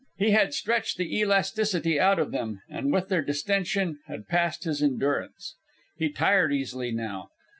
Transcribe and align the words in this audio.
He 0.17 0.31
had 0.31 0.51
stretched 0.55 0.97
the 0.97 1.15
elasticity 1.19 1.99
out 1.99 2.17
of 2.17 2.31
them, 2.31 2.63
and 2.67 2.91
with 2.91 3.09
their 3.09 3.21
distension 3.21 3.99
had 4.07 4.27
passed 4.27 4.63
his 4.63 4.81
endurance. 4.81 5.53
He 5.95 6.09
tired 6.09 6.51
easily 6.51 6.91
now. 6.91 7.29